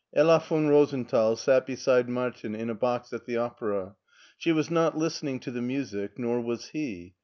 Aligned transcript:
Hella 0.15 0.39
von 0.39 0.67
Rosenthal 0.67 1.35
sat 1.35 1.67
beside 1.67 2.09
Martin 2.09 2.55
in 2.55 2.71
a 2.71 2.73
box 2.73 3.13
at 3.13 3.25
the 3.27 3.37
opera. 3.37 3.93
She 4.35 4.51
was 4.51 4.71
not 4.71 4.97
listen 4.97 5.27
ing 5.27 5.39
to 5.41 5.51
the 5.51 5.61
music, 5.61 6.17
nor 6.17 6.41
was 6.41 6.69
he. 6.69 7.13